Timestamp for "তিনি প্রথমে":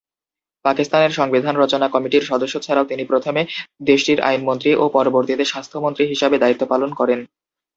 2.91-3.41